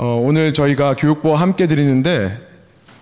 [0.00, 2.38] 어, 오늘 저희가 교육부와 함께 드리는데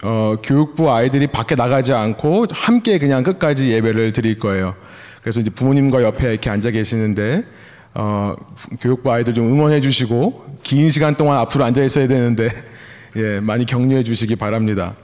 [0.03, 4.75] 어, 교육부 아이들이 밖에 나가지 않고 함께 그냥 끝까지 예배를 드릴 거예요.
[5.21, 7.45] 그래서 이제 부모님과 옆에 이렇게 앉아 계시는데
[7.93, 8.35] 어,
[8.81, 12.49] 교육부 아이들 좀 응원해 주시고 긴 시간 동안 앞으로 앉아 있어야 되는데
[13.17, 14.95] 예, 많이 격려해 주시기 바랍니다.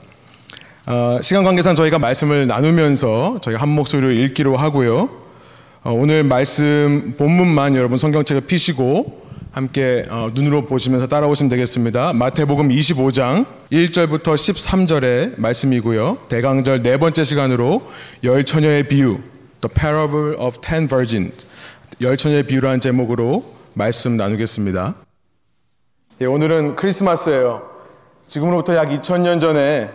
[0.87, 5.09] 어, 시간 관계상 저희가 말씀을 나누면서 저희가 한 목소리로 읽기로 하고요.
[5.83, 9.22] 어, 오늘 말씀 본문만 여러분 성경책을 피시고
[9.53, 12.11] 함께 어, 눈으로 보시면서 따라오시면 되겠습니다.
[12.13, 16.17] 마태복음 25장 1절부터 13절의 말씀이고요.
[16.27, 17.83] 대강절 네 번째 시간으로
[18.23, 19.19] 열 처녀의 비유,
[19.61, 21.45] The Parable of Ten Virgins,
[22.01, 24.95] 열 처녀의 비유라는 제목으로 말씀 나누겠습니다.
[26.21, 27.61] 예, 오늘은 크리스마스예요.
[28.25, 29.91] 지금으로부터 약 2000년 전에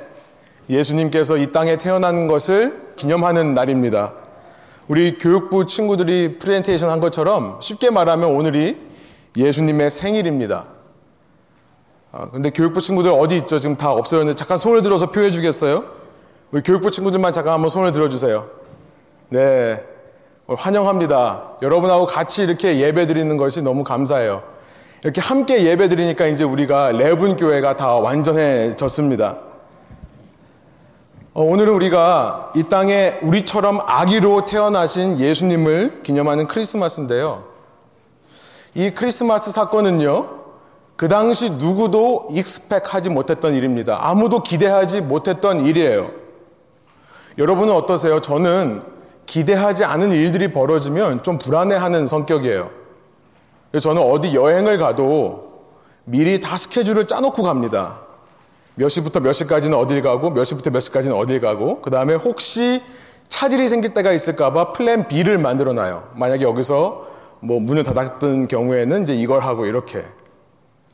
[0.71, 4.13] 예수님께서 이 땅에 태어난 것을 기념하는 날입니다.
[4.87, 8.88] 우리 교육부 친구들이 프레젠테이션 한 것처럼 쉽게 말하면 오늘이
[9.39, 10.65] 예수님의 생일입니다.
[12.11, 13.59] 아, 근데 교육부 친구들 어디 있죠?
[13.59, 15.85] 지금 다 없어졌는데 잠깐 손을 들어서 표해 주겠어요?
[16.51, 18.47] 우리 교육부 친구들만 잠깐 한번 손을 들어 주세요.
[19.29, 19.83] 네.
[20.49, 21.59] 환영합니다.
[21.61, 24.43] 여러분하고 같이 이렇게 예배 드리는 것이 너무 감사해요.
[25.05, 29.37] 이렇게 함께 예배 드리니까 이제 우리가 레분 교회가 다 완전해졌습니다.
[31.35, 37.48] 어, 오늘은 우리가 이 땅에 우리처럼 아기로 태어나신 예수님을 기념하는 크리스마스인데요.
[38.79, 40.29] 이 크리스마스 사건은요,
[40.95, 43.99] 그 당시 누구도 익스펙하지 못했던 일입니다.
[44.01, 46.13] 아무도 기대하지 못했던 일이에요.
[47.39, 48.21] 여러분은 어떠세요?
[48.21, 48.85] 저는
[49.27, 52.71] 기대하지 않은 일들이 벌어지면 좀 불안해하는 성격이에요.
[53.81, 55.65] 저는 어디 여행을 가도
[56.05, 58.03] 미리 다 스케줄을 짜놓고 갑니다.
[58.77, 62.81] 몇 시부터 몇 시까지는 어딜 가고, 몇 시부터 몇 시까지는 어딜 가고, 그 다음에 혹시
[63.29, 66.11] 차질이 생길 때가 있을까봐 플랜 B를 만들어 놔요.
[66.15, 70.05] 만약에 여기서 뭐 문을 닫았던 경우에는 이제 이걸 하고 이렇게.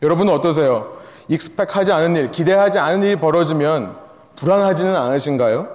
[0.02, 0.96] 여러분은 어떠세요?
[1.28, 3.96] 익스펙하지 않은 일, 기대하지 않은 일이 벌어지면
[4.36, 5.68] 불안하지는 않으신가요?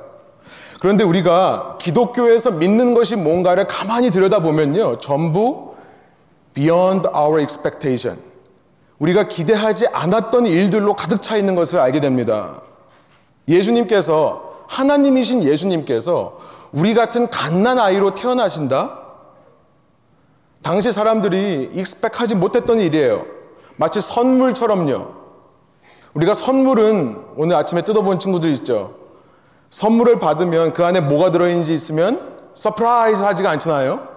[0.79, 4.99] 그런데 우리가 기독교에서 믿는 것이 뭔가를 가만히 들여다보면요.
[4.99, 5.73] 전부
[6.53, 8.21] beyond our expectation.
[8.99, 12.61] 우리가 기대하지 않았던 일들로 가득 차 있는 것을 알게 됩니다.
[13.47, 16.37] 예수님께서, 하나님이신 예수님께서
[16.71, 19.08] 우리 같은 갓난 아이로 태어나신다?
[20.61, 23.25] 당시 사람들이 expect하지 못했던 일이에요.
[23.77, 25.19] 마치 선물처럼요.
[26.13, 28.95] 우리가 선물은 오늘 아침에 뜯어본 친구들 있죠.
[29.69, 34.07] 선물을 받으면 그 안에 뭐가 들어있는지 있으면 surprise 하지가 않잖아요.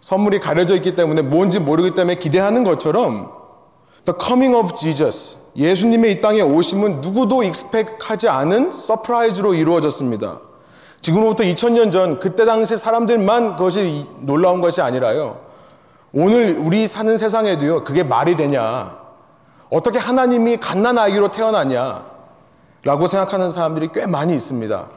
[0.00, 3.32] 선물이 가려져 있기 때문에 뭔지 모르기 때문에 기대하는 것처럼
[4.04, 10.40] The coming of Jesus, 예수님의 이 땅에 오심은 누구도 expect하지 않은 surprise로 이루어졌습니다.
[11.00, 15.43] 지금부터 2000년 전 그때 당시 사람들만 그것이 놀라운 것이 아니라요.
[16.16, 18.96] 오늘 우리 사는 세상에도요, 그게 말이 되냐.
[19.68, 22.04] 어떻게 하나님이 갓난 아기로 태어나냐.
[22.84, 24.88] 라고 생각하는 사람들이 꽤 많이 있습니다.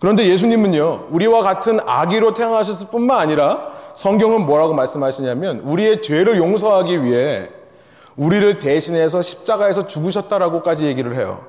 [0.00, 7.50] 그런데 예수님은요, 우리와 같은 아기로 태어나셨을 뿐만 아니라 성경은 뭐라고 말씀하시냐면 우리의 죄를 용서하기 위해
[8.16, 11.44] 우리를 대신해서 십자가에서 죽으셨다라고까지 얘기를 해요.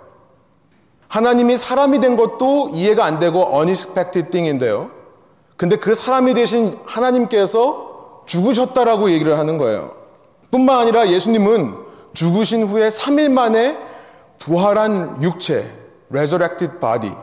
[1.07, 4.91] 하나님이 사람이 된 것도 이해가 안 되고 unexpected thing인데요.
[5.57, 7.92] 근데 그 사람이 되신 하나님께서
[8.25, 9.91] 죽으셨다라고 얘기를 하는 거예요.
[10.51, 11.75] 뿐만 아니라 예수님은
[12.13, 13.77] 죽으신 후에 3일 만에
[14.39, 15.71] 부활한 육체,
[16.11, 17.13] resurrected body,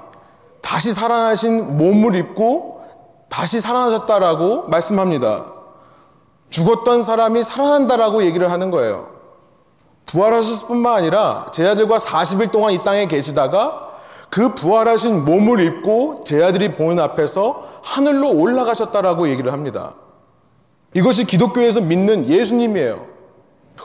[0.60, 2.82] 다시 살아나신 몸을 입고
[3.28, 5.52] 다시 살아나셨다라고 말씀합니다.
[6.50, 9.08] 죽었던 사람이 살아난다라고 얘기를 하는 거예요.
[10.06, 13.90] 부활하셨을 뿐만 아니라 제자들과 40일 동안 이 땅에 계시다가
[14.28, 19.94] 그 부활하신 몸을 입고 제자들이 보는 앞에서 하늘로 올라가셨다라고 얘기를 합니다.
[20.94, 23.06] 이것이 기독교에서 믿는 예수님이에요.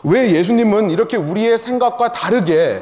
[0.03, 2.81] 왜 예수님은 이렇게 우리의 생각과 다르게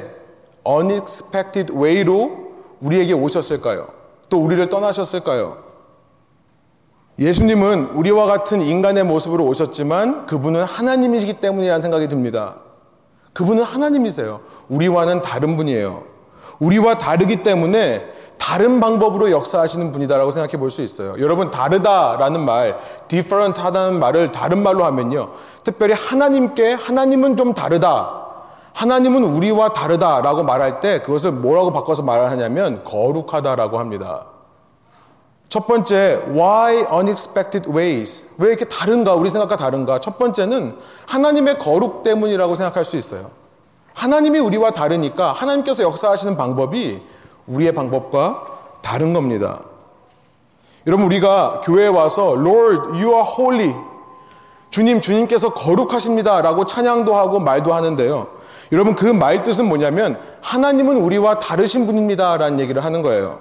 [0.68, 3.90] unexpected way로 우리에게 오셨을까요?
[4.30, 5.64] 또 우리를 떠나셨을까요?
[7.20, 12.58] 예수님은 우리와 같은 인간의 모습으로 오셨지만 그분은 하나님이시기 때문이라는 생각이 듭니다.
[13.34, 14.42] 그분은 하나님이세요.
[14.70, 16.04] 우리와는 다른 분이에요.
[16.60, 18.06] 우리와 다르기 때문에
[18.44, 21.16] 다른 방법으로 역사하시는 분이다라고 생각해 볼 수 있어요.
[21.18, 25.30] 여러분 다르다라는 말, different 하다는 말을 다른 말로 하면요.
[25.64, 28.22] 특별히 하나님께 하나님은 좀 다르다.
[28.74, 34.26] 하나님은 우리와 다르다라고 말할 때 그것을 뭐라고 바꿔서 말을 하냐면 거룩하다라고 합니다.
[35.48, 38.26] 첫 번째, why unexpected ways?
[38.38, 39.14] 왜 이렇게 다른가?
[39.14, 40.02] 우리 생각과 다른가?
[40.02, 43.32] 첫 번째는 하나님의 거룩 때문이라고 생각할 수 있어요.
[43.94, 47.02] 하나님이 우리와 다르니까 하나님께서 역사하시는 방법이
[47.48, 48.44] 우리의 방법과
[48.82, 49.62] 다른 겁니다.
[50.88, 53.76] 여러분, 우리가 교회에 와서 Lord, you are holy.
[54.70, 56.42] 주님, 주님께서 거룩하십니다.
[56.42, 58.28] 라고 찬양도 하고 말도 하는데요.
[58.72, 63.40] 여러분 그 말 뜻은 뭐냐면 하나님은 우리와 다르신 분입니다라는 얘기를 하는 거예요.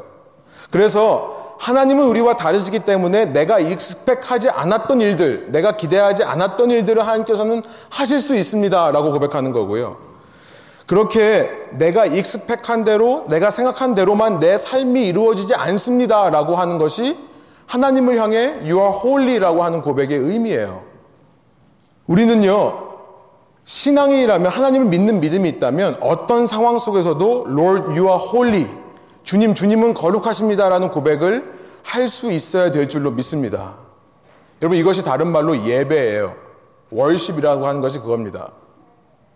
[0.71, 8.21] 그래서 하나님은 우리와 다르시기 때문에 내가 익스펙하지 않았던 일들, 내가 기대하지 않았던 일들을 하나님께서는 하실
[8.21, 9.97] 수 있습니다라고 고백하는 거고요.
[10.93, 17.17] 그렇게 내가 익스펙한 대로, 내가 생각한 대로만 내 삶이 이루어지지 않습니다 라고 하는 것이
[17.65, 20.83] 하나님을 향해 You are holy라고 하는 고백의 의미예요.
[22.07, 22.91] 우리는요,
[23.65, 28.67] 신앙이라면 하나님을 믿는 믿음이 있다면 어떤 상황 속에서도 Lord, you are holy.
[29.23, 31.55] 주님, 주님은 거룩하십니다라는 고백을
[31.85, 33.77] 할 수 있어야 될 줄로 믿습니다.
[34.61, 36.35] 여러분 이것이 다른 말로 예배예요.
[36.91, 38.51] 월십이라고 하는 것이 그겁니다.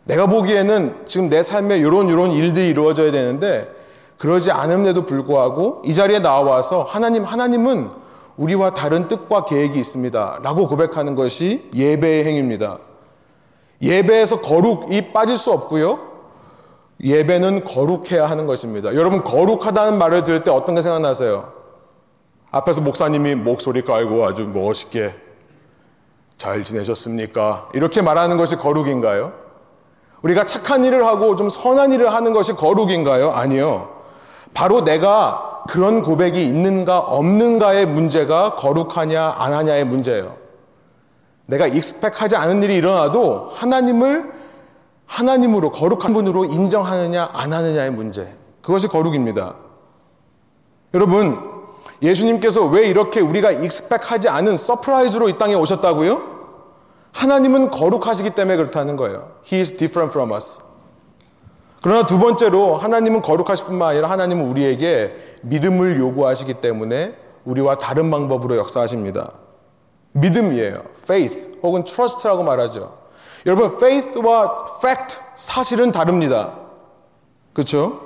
[0.06, 3.68] 내가 보기에는 지금 내 삶에 이런 이런 일들이 이루어져야 되는데
[4.18, 7.90] 그러지 않음에도 불구하고 이 자리에 나와서 하나님 하나님은
[8.36, 10.40] 우리와 다른 뜻과 계획이 있습니다.
[10.42, 12.78] 라고 고백하는 것이 예배의 행위입니다.
[13.82, 15.98] 예배에서 거룩이 빠질 수 없고요.
[17.02, 18.94] 예배는 거룩해야 하는 것입니다.
[18.94, 21.52] 여러분 거룩하다는 말을 들을 때 어떤 게 생각나세요?
[22.52, 25.14] 앞에서 목사님이 목소리 깔고 아주 멋있게
[26.36, 27.70] 잘 지내셨습니까?
[27.74, 29.45] 이렇게 말하는 것이 거룩인가요?
[30.26, 33.30] 우리가 착한 일을 하고 좀 선한 일을 하는 것이 거룩인가요?
[33.30, 33.90] 아니요.
[34.54, 40.36] 바로 내가 그런 고백이 있는가 없는가의 문제가 거룩하냐 안 하냐의 문제예요.
[41.46, 44.32] 내가 익스펙하지 않은 일이 일어나도 하나님을
[45.06, 48.34] 하나님으로 거룩한 분으로 인정하느냐 안 하느냐의 문제.
[48.62, 49.54] 그것이 거룩입니다.
[50.94, 51.38] 여러분,
[52.02, 56.35] 예수님께서 왜 이렇게 우리가 expect하지 않은 surprise로 이 땅에 오셨다고요?
[57.16, 59.32] 하나님은 거룩하시기 때문에 그렇다는 거예요.
[59.46, 60.60] He is different from us.
[61.82, 68.56] 그러나 두 번째로 하나님은 거룩하실 뿐만 아니라 하나님은 우리에게 믿음을 요구하시기 때문에 우리와 다른 방법으로
[68.56, 69.32] 역사하십니다.
[70.12, 70.82] 믿음이에요.
[70.98, 72.98] faith 혹은 trust라고 말하죠.
[73.46, 76.54] 여러분 faith와 fact 사실은 다릅니다.
[77.54, 78.00] 그렇죠?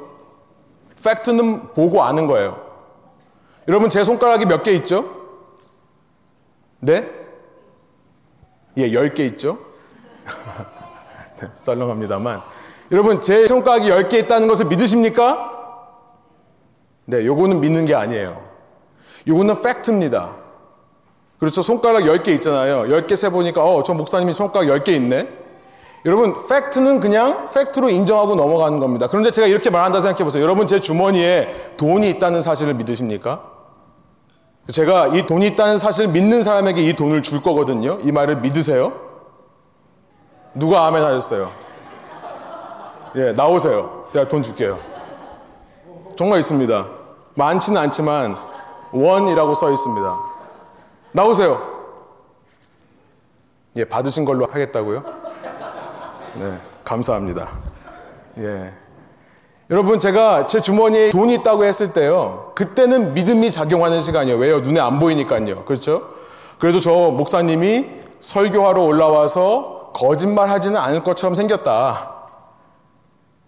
[0.99, 2.61] fact는 보고 아는 거예요.
[3.67, 5.05] 여러분 제 손가락이 몇 개 있죠?
[6.81, 7.20] 네?
[8.81, 9.59] 예, 10개 있죠?
[11.41, 12.43] 네, 썰렁합니다만
[12.93, 15.51] 여러분 제 손가락이 10개 있다는 것을 믿으십니까?
[17.07, 18.41] 네, 요거는 믿는 게 아니에요.
[19.27, 20.37] 요거는 팩트입니다.
[21.39, 21.63] 그렇죠.
[21.63, 22.83] 손가락 10개 있잖아요.
[22.85, 25.29] 10개 세보니까, 어, 저 목사님이 손가락 10개 있네?
[26.05, 29.07] 여러분, 팩트는 그냥 팩트로 인정하고 넘어가는 겁니다.
[29.09, 30.43] 그런데 제가 이렇게 말한다 생각해 보세요.
[30.43, 33.60] 여러분, 제 주머니에 돈이 있다는 사실을 믿으십니까?
[34.69, 37.99] 제가 이 돈이 있다는 사실을 믿는 사람에게 이 돈을 줄 거거든요.
[38.03, 38.93] 이 말을 믿으세요?
[40.55, 41.51] 누가 아멘 하셨어요?
[43.17, 44.07] 예, 나오세요.
[44.13, 44.79] 제가 돈 줄게요.
[46.17, 46.87] 정말 있습니다.
[47.35, 48.37] 많지는 않지만
[48.93, 50.19] 원이라고 써 있습니다.
[51.13, 51.61] 나오세요.
[53.77, 55.03] 예, 받으신 걸로 하겠다고요?
[56.35, 57.49] 네, 감사합니다.
[58.39, 58.73] 예.
[59.71, 62.51] 여러분, 제가 제 주머니에 돈이 있다고 했을 때요.
[62.57, 64.37] 그때는 믿음이 작용하는 시간이에요.
[64.39, 64.59] 왜요?
[64.61, 65.65] 눈에 안 보이니까요.
[65.65, 66.09] 그렇죠?
[66.59, 67.87] 그래도 저 목사님이
[68.19, 72.15] 설교하러 올라와서 거짓말 하지는 않을 것처럼 생겼다.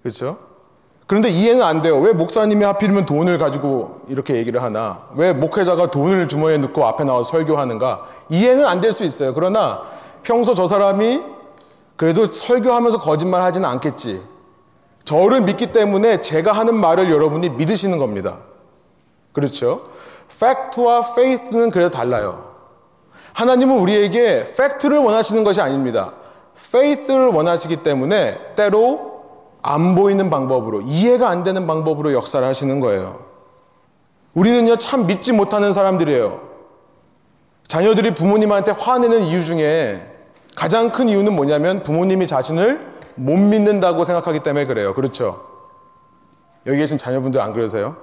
[0.03, 0.37] 그렇죠?
[1.09, 1.99] 그런데 이해는 안 돼요.
[1.99, 5.01] 왜 목사님이 하필이면 돈을 가지고 이렇게 얘기를 하나?
[5.17, 8.03] 왜 목회자가 돈을 주머니에 넣고 앞에 나와서 설교하는가?
[8.29, 9.35] 이해는 안 될 수 있어요.
[9.35, 9.83] 그러나
[10.23, 11.21] 평소 저 사람이
[11.97, 14.23] 그래도 설교하면서 거짓말 하지는 않겠지.
[15.05, 18.39] 저를 믿기 때문에 제가 하는 말을 여러분이 믿으시는 겁니다.
[19.33, 19.89] 그렇죠?
[20.41, 22.53] 팩트와 faith는 그래도 달라요.
[23.35, 26.13] 하나님은 우리에게 팩트를 원하시는 것이 아닙니다.
[26.57, 29.13] faith를 원하시기 때문에 때로
[29.63, 33.25] 안 보이는 방법으로, 이해가 안 되는 방법으로 역사를 하시는 거예요.
[34.35, 36.41] 우리는요, 참 믿지 못하는 사람들이에요.
[37.69, 40.07] 자녀들이 부모님한테 화내는 이유 중에
[40.55, 44.95] 가장 큰 이유는 뭐냐면 부모님이 자신을 못 믿는다고 생각하기 때문에 그래요.
[44.95, 45.45] 그렇죠?
[46.67, 47.97] 여기 계신 자녀분들 안 그러세요?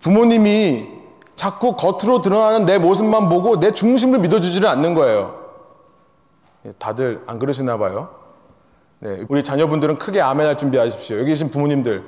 [0.00, 0.88] 부모님이
[1.34, 5.46] 자꾸 겉으로 드러나는 내 모습만 보고 내 중심을 믿어주지를 않는 거예요.
[6.78, 8.10] 다들 안 그러시나 봐요.
[8.98, 11.18] 네, 우리 자녀분들은 크게 아멘할 준비하십시오.
[11.18, 12.04] 여기 계신 부모님들,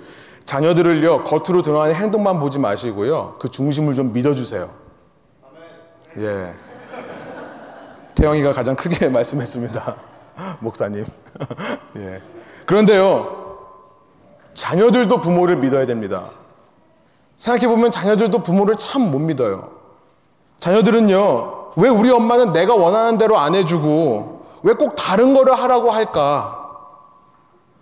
[0.47, 4.71] 자녀들을요 겉으로 드러나는 행동만 보지 마시고요 그 중심을 좀 믿어주세요.
[6.19, 6.55] 예.
[8.15, 10.08] 태영이가 가장 크게 말씀했습니다.
[10.61, 11.05] 목사님.
[11.97, 12.23] 예.
[12.67, 13.57] 그런데요,
[14.55, 16.27] 자녀들도 부모를 믿어야 됩니다.
[17.37, 19.71] 생각해보면 자녀들도 부모를 참 못 믿어요.
[20.61, 26.57] 자녀들은요, 왜 우리 엄마는 내가 원하는 대로 안 해주고, 왜 꼭 다른 거를 하라고 할까?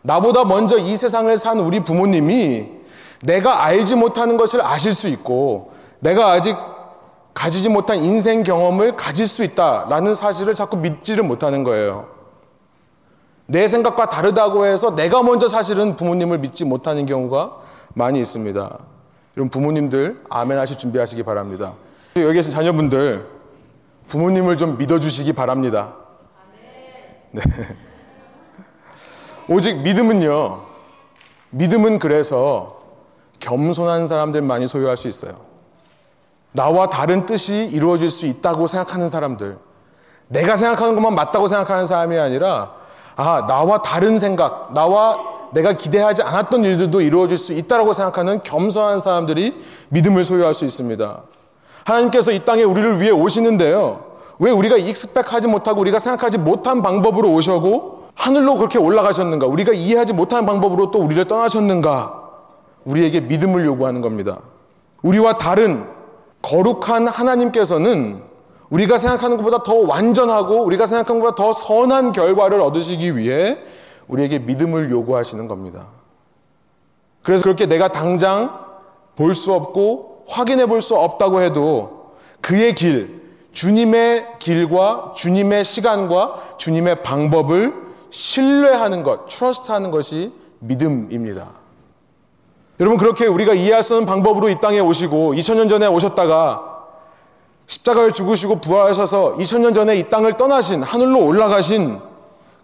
[0.03, 2.71] 나보다 먼저 이 세상을 산 우리 부모님이
[3.23, 6.57] 내가 알지 못하는 것을 아실 수 있고 내가 아직
[7.35, 12.07] 가지지 못한 인생 경험을 가질 수 있다라는 사실을 자꾸 믿지를 못하는 거예요.
[13.47, 17.59] 내 생각과 다르다고 해서 내가 먼저 사실은 부모님을 믿지 못하는 경우가
[17.95, 18.79] 많이 있습니다.
[19.37, 21.75] 여러분 부모님들 아멘 하실 준비하시기 바랍니다.
[22.17, 23.27] 여기 계신 자녀분들
[24.09, 25.95] 부모님을 좀 믿어주시기 바랍니다.
[27.31, 27.43] 네.
[29.49, 30.63] 오직 믿음은요.
[31.51, 32.81] 믿음은 그래서
[33.39, 35.41] 겸손한 사람들만이 소유할 수 있어요.
[36.53, 39.59] 나와 다른 뜻이 이루어질 수 있다고 생각하는 사람들.
[40.29, 42.75] 내가 생각하는 것만 맞다고 생각하는 사람이 아니라,
[43.17, 45.19] 아, 나와 다른 생각, 나와
[45.53, 49.59] 내가 기대하지 않았던 일들도 이루어질 수 있다고 생각하는 겸손한 사람들이
[49.89, 51.23] 믿음을 소유할 수 있습니다.
[51.85, 54.05] 하나님께서 이 땅에 우리를 위해 오시는데요.
[54.39, 59.47] 왜 우리가 익스펙하지 못하고 우리가 생각하지 못한 방법으로 오셔고 하늘로 그렇게 올라가셨는가?
[59.47, 62.23] 우리가 이해하지 못하는 방법으로 또 우리를 떠나셨는가?
[62.85, 64.41] 우리에게 믿음을 요구하는 겁니다.
[65.03, 65.87] 우리와 다른
[66.43, 68.23] 거룩한 하나님께서는
[68.71, 73.59] 우리가 생각하는 것보다 더 완전하고 우리가 생각하는 것보다 더 선한 결과를 얻으시기 위해
[74.09, 75.87] 우리에게 믿음을 요구하시는 겁니다.
[77.23, 78.65] 그래서 그렇게 내가 당장
[79.17, 87.03] 볼 수 없고 확인해 볼 수 없다고 해도 그의 길, 주님의 길과 주님의 시간과 주님의
[87.03, 87.73] 방법을
[88.11, 91.49] 신뢰하는 것, trust하는 것이 믿음입니다.
[92.79, 96.76] 여러분 그렇게 우리가 이해할 수 없는 방법으로 이 땅에 오시고 2000년 전에 오셨다가
[97.67, 102.01] 십자가를 죽으시고 부활하셔서 2000년 전에 이 땅을 떠나신 하늘로 올라가신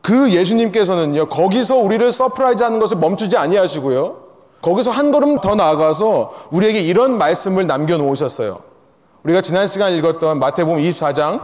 [0.01, 4.23] 그 예수님께서는요 거기서 우리를 surprise 하는 것을 멈추지 아니하시고요
[4.63, 8.61] 거기서 한 걸음 더 나아가서 우리에게 이런 말씀을 남겨 놓으셨어요.
[9.25, 11.41] 우리가 지난 시간 읽었던 마태복음 24장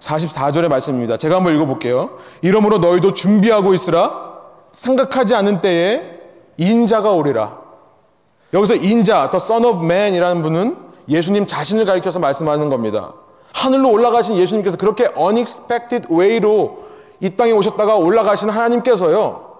[0.00, 1.16] 44절의 말씀입니다.
[1.18, 2.18] 제가 한번 읽어 볼게요.
[2.40, 4.32] 이러므로 너희도 준비하고 있으라.
[4.72, 6.02] 생각하지 않은 때에
[6.56, 7.58] 인자가 오리라.
[8.54, 10.76] 여기서 인자, the son of man이라는 분은
[11.08, 13.14] 예수님 자신을 가리켜서 말씀하는 겁니다.
[13.54, 16.84] 하늘로 올라가신 예수님께서 그렇게 unexpected way로
[17.20, 19.52] 이 땅에 오셨다가 올라가신 하나님께서요.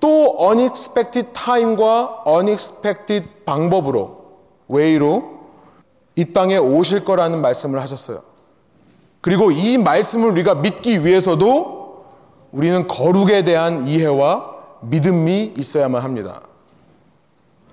[0.00, 4.24] 또 unexpected time과 unexpected 방법으로
[4.70, 5.36] way로
[6.16, 8.22] 이 땅에 오실 거라는 말씀을 하셨어요.
[9.20, 12.04] 그리고 이 말씀을 우리가 믿기 위해서도
[12.52, 16.42] 우리는 거룩에 대한 이해와 믿음이 있어야만 합니다.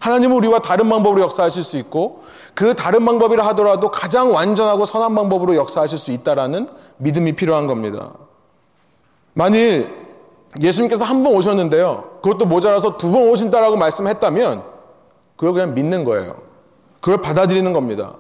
[0.03, 5.55] 하나님은 우리와 다른 방법으로 역사하실 수 있고 그 다른 방법이라 하더라도 가장 완전하고 선한 방법으로
[5.55, 6.67] 역사하실 수 있다라는
[6.97, 8.11] 믿음이 필요한 겁니다.
[9.33, 9.89] 만일
[10.61, 12.19] 예수님께서 한 번 오셨는데요.
[12.21, 14.63] 그것도 모자라서 두 번 오신다라고 말씀했다면
[15.37, 16.35] 그걸 그냥 믿는 거예요.
[16.99, 18.15] 그걸 받아들이는 겁니다.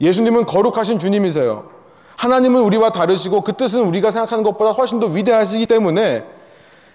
[0.00, 1.70] 예수님은 거룩하신 주님이세요.
[2.16, 6.26] 하나님은 우리와 다르시고 그 뜻은 우리가 생각하는 것보다 훨씬 더 위대하시기 때문에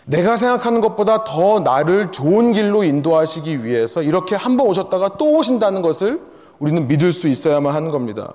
[0.07, 5.81] 내가 생각하는 것보다 더 나를 좋은 길로 인도하시기 위해서 이렇게 한 번 오셨다가 또 오신다는
[5.81, 6.21] 것을
[6.59, 8.33] 우리는 믿을 수 있어야만 하는 겁니다.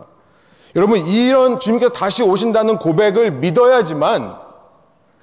[0.76, 4.36] 여러분, 이런 주님께서 다시 오신다는 고백을 믿어야지만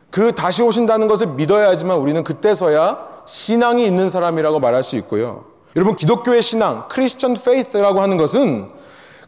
[0.10, 5.46] 그 다시 오신다는 것을 믿어야지만 우리는 그때서야 신앙이 있는 사람이라고 말할 수 있고요.
[5.76, 8.70] 여러분, 기독교의 신앙, Christian faith라고 하는 것은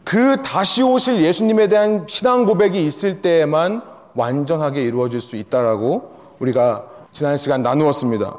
[0.02, 3.82] 그 다시 오실 예수님에 대한 신앙 고백이 있을 때에만
[4.16, 6.10] 완전하게 이루어질 수 있다라고
[6.40, 8.34] 우리가 지난 시간 나누었습니다.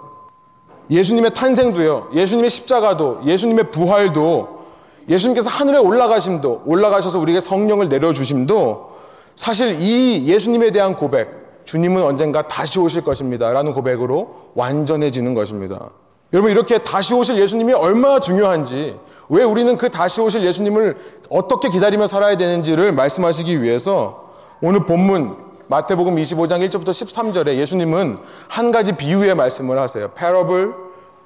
[0.90, 4.64] 예수님의 탄생도요, 예수님의 십자가도, 예수님의 부활도,
[5.08, 8.94] 예수님께서 하늘에 올라가심도, 올라가셔서 우리에게 성령을 내려주심도
[9.36, 13.54] 사실 이 예수님에 대한 고백, 주님은 언젠가 다시 오실 것입니다.
[13.54, 15.92] 라는 고백으로 완전해지는 것입니다.
[16.34, 18.98] 여러분, 이렇게 다시 오실 예수님이 얼마나 중요한지,
[19.30, 20.98] 왜 우리는 그 다시 오실 예수님을
[21.30, 28.18] 어떻게 기다리며 살아야 되는지를 말씀하시기 위해서 오늘 본문 마태복음 25장 1절부터 13절에 예수님은
[28.50, 30.10] 한 가지 비유의 말씀을 하세요.
[30.10, 30.72] Parable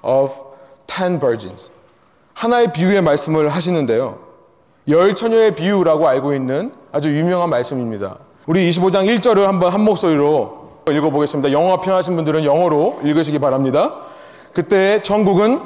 [0.03, 0.34] of
[0.86, 1.72] ten virgins.
[2.34, 4.20] 하나의 비유의 말씀을 하시는데요.
[4.89, 8.17] 열 처녀의 비유라고 알고 있는 아주 유명한 말씀입니다.
[8.46, 11.51] 우리 25장 1절을 한번 한 목소리로 읽어보겠습니다.
[11.51, 13.96] 영어가 편하신 분들은 영어로 읽으시기 바랍니다.
[14.53, 15.62] 그때 천국은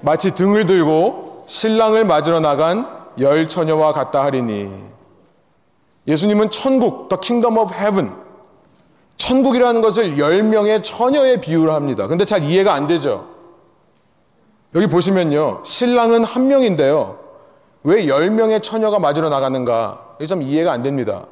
[0.00, 2.86] 마치 등을 들고 신랑을 맞으러 나간
[3.18, 4.93] 열 처녀와 같다 하리니
[6.06, 8.12] 예수님은 천국, the kingdom of heaven.
[9.16, 12.06] 천국이라는 것을 10명의 처녀의 비유를 합니다.
[12.06, 13.26] 근데 잘 이해가 안 되죠?
[14.74, 15.60] 여기 보시면요.
[15.64, 17.18] 신랑은 한 명인데요.
[17.84, 20.16] 왜 10명의 처녀가 맞으러 나가는가?
[20.18, 21.26] 이게 좀 이해가 안 됩니다.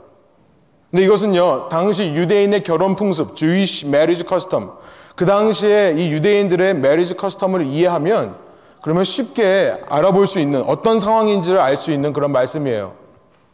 [0.91, 1.69] 근데 이것은요.
[1.71, 4.71] 당시 유대인의 결혼 풍습, Jewish marriage custom.
[5.17, 8.37] 그 당시에 이 유대인들의 marriage custom을 이해하면
[8.83, 13.02] 그러면 쉽게 알아볼 수 있는 어떤 상황인지를 알 수 있는 그런 말씀이에요.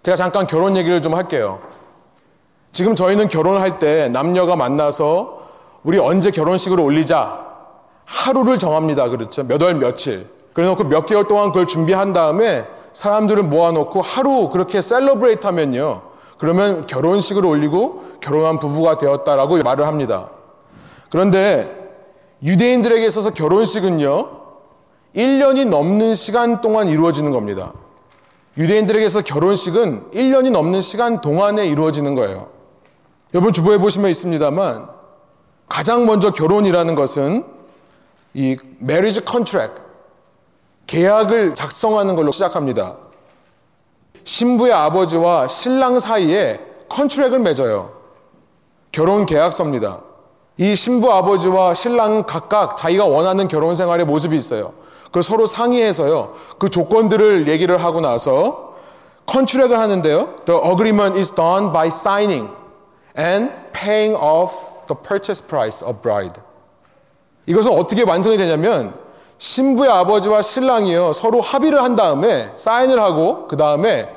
[0.02, 1.60] 제가 잠깐 결혼 얘기를 좀 할게요.
[2.72, 5.38] 지금 저희는 결혼할 때 남녀가 만나서
[5.82, 7.46] 우리 언제 결혼식을 올리자
[8.04, 9.08] 하루를 정합니다.
[9.08, 9.42] 그렇죠.
[9.44, 10.28] 몇 월 며칠.
[10.52, 16.02] 그래 놓고 몇 개월 동안 그걸 준비한 다음에 사람들을 모아놓고 하루 그렇게 셀러브레이트 하면요.
[16.38, 20.30] 그러면 결혼식을 올리고 결혼한 부부가 되었다라고 말을 합니다.
[21.10, 21.74] 그런데
[22.42, 24.28] 유대인들에게 있어서 결혼식은요,
[25.16, 27.72] 1년이 넘는 시간 동안 이루어지는 겁니다.
[28.58, 32.48] 유대인들에게서 결혼식은 1년이 넘는 시간 동안에 이루어지는 거예요.
[33.32, 34.88] 여러분 주보에 보시면 있습니다만
[35.68, 37.44] 가장 먼저 결혼이라는 것은
[38.34, 39.80] 이 marriage contract
[40.88, 42.96] 계약을 작성하는 걸로 시작합니다.
[44.24, 47.92] 신부의 아버지와 신랑 사이에 컨트랙을 맺어요.
[48.90, 50.00] 결혼 계약서입니다.
[50.56, 54.72] 이 신부 아버지와 신랑 각각 자기가 원하는 결혼 생활의 모습이 있어요.
[55.10, 56.34] 그 서로 상의해서요.
[56.58, 58.74] 그 조건들을 얘기를 하고 나서
[59.26, 60.36] 컨트랙을 하는데요.
[60.44, 62.48] The agreement is done by signing
[63.18, 64.54] and paying off
[64.86, 66.40] the purchase price of bride.
[67.46, 68.94] 이것은 어떻게 완성이 되냐면
[69.38, 74.08] 신부의 아버지와 신랑이요 서로 합의를 한 다음에 사인을 하고 그 다음에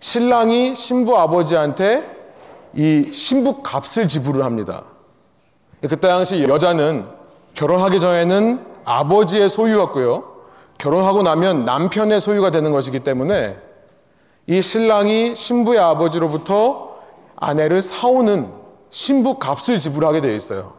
[0.00, 2.10] 신랑이 신부 아버지한테
[2.74, 4.82] 이 신부 값을 지불을 합니다.
[5.80, 7.06] 그때 당시 여자는
[7.54, 10.31] 결혼하기 전에는 아버지의 소유였고요.
[10.78, 13.56] 결혼하고 나면 남편의 소유가 되는 것이기 때문에
[14.46, 16.96] 이 신랑이 신부의 아버지로부터
[17.36, 18.48] 아내를 사오는
[18.90, 20.74] 신부 값을 지불하게 되어 있어요.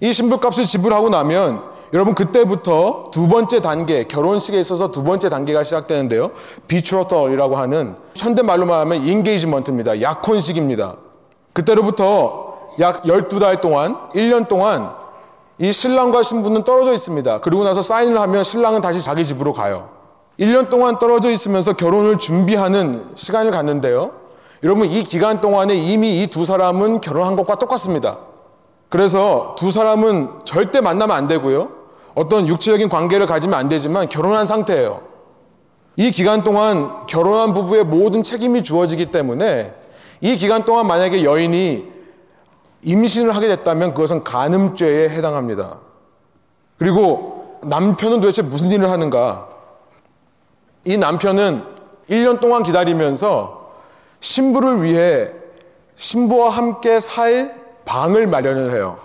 [0.00, 5.62] 이 신부 값을 지불하고 나면 여러분 그때부터 두 번째 단계 결혼식에 있어서 두 번째 단계가
[5.62, 6.30] 시작되는데요.
[6.66, 10.00] 비트로털이라고 하는 현대 말로 말하면 인게이지먼트입니다.
[10.00, 10.96] 약혼식입니다.
[11.52, 15.01] 그때로부터 약 12달 동안 1년 동안
[15.58, 17.40] 이 신랑과 신부는 떨어져 있습니다.
[17.40, 19.90] 그리고 나서 사인을 하면 신랑은 다시 자기 집으로 가요.
[20.40, 24.12] 1년 동안 떨어져 있으면서 결혼을 준비하는 시간을 갖는데요.
[24.64, 28.18] 여러분, 이 기간 동안에 이미 이 두 사람은 결혼한 것과 똑같습니다.
[28.88, 31.70] 그래서 두 사람은 절대 만나면 안 되고요.
[32.14, 35.00] 어떤 육체적인 관계를 가지면 안 되지만 결혼한 상태예요.
[35.96, 39.74] 이 기간 동안 결혼한 부부의 모든 책임이 주어지기 때문에
[40.20, 41.91] 이 기간 동안 만약에 여인이
[42.82, 45.78] 임신을 하게 됐다면 그것은 간음죄에 해당합니다.
[46.78, 49.48] 그리고 남편은 도대체 무슨 일을 하는가?
[50.84, 51.64] 이 남편은
[52.08, 53.70] 1년 동안 기다리면서
[54.20, 55.30] 신부를 위해
[55.96, 57.54] 신부와 함께 살
[57.84, 58.98] 방을 마련을 해요.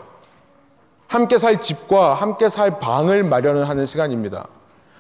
[1.07, 4.47] 함께 살 집과 함께 살 방을 마련을 하는 시간입니다.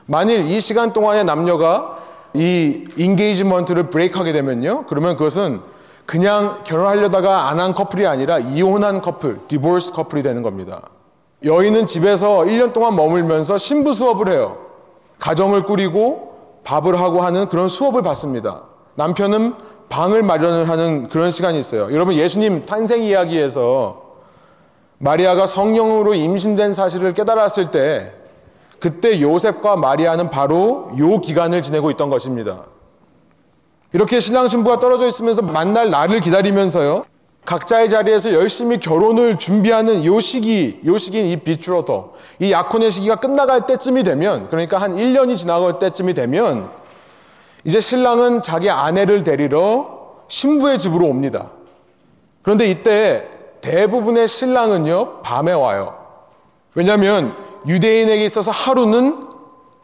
[0.05, 1.97] 만일 이 시간 동안에 남녀가
[2.33, 4.85] 이 engagement를 break하게 되면요.
[4.85, 5.61] 그러면 그것은
[6.07, 10.81] 그냥 결혼하려다가 안 한 커플이 아니라 이혼한 커플, divorce 커플이 되는 겁니다.
[11.43, 14.57] 여인은 집에서 1년 동안 머물면서 신부 수업을 해요.
[15.19, 18.63] 가정을 꾸리고 밥을 하고 하는 그런 수업을 받습니다.
[18.95, 19.55] 남편은
[19.89, 21.91] 방을 마련을 하는 그런 시간이 있어요.
[21.93, 24.01] 여러분 예수님 탄생 이야기에서
[24.99, 28.13] 마리아가 성령으로 임신된 사실을 깨달았을 때
[28.79, 32.63] 그때 요셉과 마리아는 바로 요 기간을 지내고 있던 것입니다.
[33.93, 37.05] 이렇게 신랑 신부가 떨어져 있으면서 만날 날을 기다리면서요.
[37.45, 43.65] 각자의 자리에서 열심히 결혼을 준비하는 요 시기, 요 시기인 이 비트로더, 이 약혼의 시기가 끝나갈
[43.65, 46.69] 때쯤이 되면, 그러니까 한 1년이 지나갈 때쯤이 되면,
[47.63, 51.51] 이제 신랑은 자기 아내를 데리러 신부의 집으로 옵니다.
[52.41, 53.29] 그런데 이때
[53.61, 55.97] 대부분의 신랑은요, 밤에 와요.
[56.75, 57.33] 왜냐하면
[57.65, 59.21] 유대인에게 있어서 하루는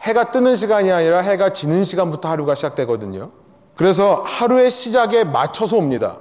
[0.01, 3.31] 해가 뜨는 시간이 아니라 해가 지는 시간부터 하루가 시작되거든요.
[3.75, 6.19] 그래서 하루의 시작에 맞춰서 옵니다.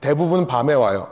[0.00, 1.08] 대부분 밤에 와요.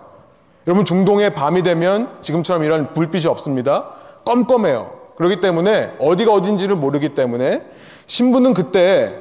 [0.67, 3.91] 여러분 중동에 밤이 되면 지금처럼 이런 불빛이 없습니다.
[4.25, 5.01] 껌껌해요.
[5.17, 7.63] 그렇기 때문에 어디가 어딘지를 모르기 때문에
[8.07, 9.17] 신부는 그때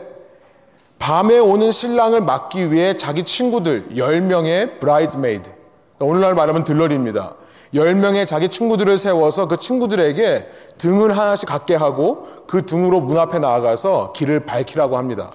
[0.97, 5.51] 밤에 오는 신랑을 맞기 위해 자기 친구들 10명의 bridesmaid
[5.99, 7.35] 오늘날 말하면 들러리입니다.
[7.73, 14.13] 10명의 자기 친구들을 세워서 그 친구들에게 등을 하나씩 갖게 하고 그 등으로 문 앞에 나아가서
[14.13, 15.31] 길을 밝히라고 합니다.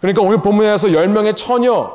[0.00, 1.92] 그러니까 오늘 본문에서 10명의 처녀,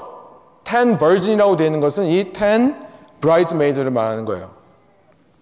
[0.65, 2.75] 10 virgin이라고 되어 있는 것은 이 10
[3.21, 4.51] bridesmaid를 말하는 거예요.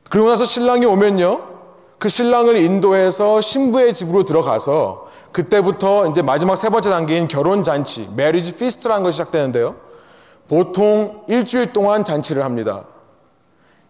[0.10, 1.52] 그리고 나서 신랑이 오면요.
[1.98, 8.54] 그 신랑을 인도해서 신부의 집으로 들어가서 그때부터 이제 마지막 세 번째 단계인 결혼 잔치, marriage
[8.54, 9.76] feast라는 것이 시작되는데요.
[10.50, 12.86] 보통 일주일 동안 잔치를 합니다.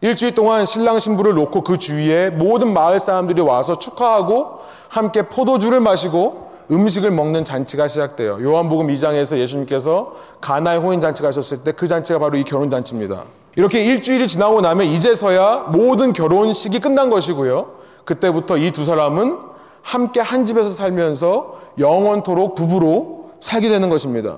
[0.02, 6.51] 일주일 동안 신랑 신부를 놓고 그 주위에 모든 마을 사람들이 와서 축하하고 함께 포도주를 마시고
[6.72, 8.42] 음식을 먹는 잔치가 시작돼요.
[8.42, 13.26] 요한복음 2장에서 예수님께서 가나의 혼인 잔치가 하셨을 때 그 잔치가 바로 이 결혼 잔치입니다.
[13.56, 17.74] 이렇게 일주일이 지나고 나면 이제서야 모든 결혼식이 끝난 것이고요.
[18.06, 19.40] 그때부터 이 두 사람은
[19.82, 24.38] 함께 한 집에서 살면서 영원토록 부부로 살게 되는 것입니다.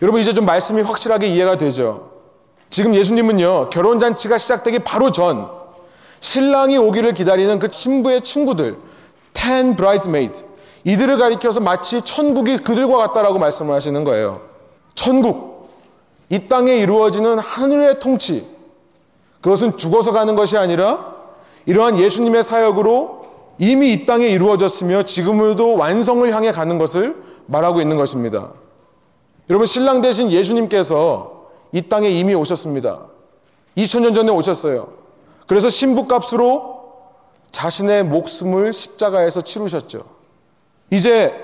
[0.00, 2.10] 여러분 이제 좀 말씀이 확실하게 이해가 되죠.
[2.70, 5.48] 지금 예수님은요 결혼 잔치가 시작되기 바로 전
[6.20, 8.78] 신랑이 오기를 기다리는 그 신부의 친구들
[9.32, 10.44] ten bridesmaids
[10.84, 14.42] 이들을 가리켜서 마치 천국이 그들과 같다라고 말씀을 하시는 거예요.
[14.94, 15.68] 천국.
[16.28, 18.46] 이 땅에 이루어지는 하늘의 통치.
[19.40, 21.14] 그것은 죽어서 가는 것이 아니라
[21.66, 23.20] 이러한 예수님의 사역으로
[23.58, 28.52] 이미 이 땅에 이루어졌으며 지금도 완성을 향해 가는 것을 말하고 있는 것입니다.
[29.50, 33.06] 여러분 신랑 대신 예수님께서 이 땅에 이미 오셨습니다.
[33.76, 34.88] 2000년 전에 오셨어요.
[35.46, 36.80] 그래서 신부값으로
[37.50, 40.19] 자신의 목숨을 십자가에서 치르셨죠.
[40.90, 41.34] 이제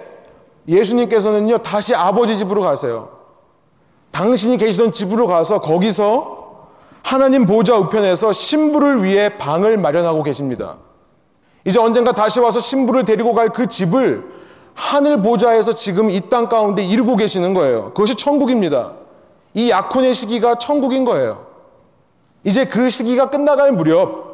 [0.69, 3.11] 예수님께서는요, 다시 아버지 집으로 가세요.
[4.11, 6.67] 당신이 계시던 집으로 가서 거기서
[7.03, 10.79] 하나님 보좌 우편에서 신부를 위해 방을 마련하고 계십니다.
[11.65, 14.25] 이제 언젠가 다시 와서 신부를 데리고 갈 그 집을
[14.75, 17.87] 하늘 보좌에서 지금 이 땅 가운데 이루고 계시는 거예요.
[17.95, 18.93] 그것이 천국입니다.
[19.55, 21.47] 이 약혼의 시기가 천국인 거예요.
[22.45, 24.27] 이제 그 시기가 끝나갈 무렵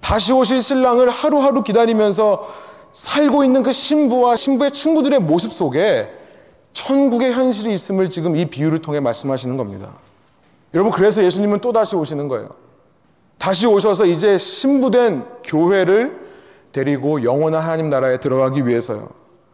[0.00, 2.46] 다시 오실 신랑을 하루하루 기다리면서
[2.92, 6.12] 살고 있는 그 신부와 신부의 친구들의 모습 속에
[6.72, 9.92] 천국의 현실이 있음을 지금 이 비유를 통해 말씀하시는 겁니다.
[10.74, 12.50] 여러분, 그래서 예수님은 또 다시 오시는 거예요.
[13.38, 16.20] 다시 오셔서 이제 신부된 교회를
[16.72, 19.08] 데리고 영원한 하나님 나라에 들어가기 위해서요.